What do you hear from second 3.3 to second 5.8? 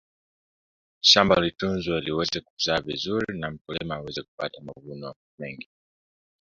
na mkulima aweze kupata mavuno mengi